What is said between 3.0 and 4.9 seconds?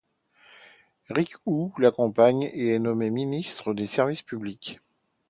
ministre des Services publics.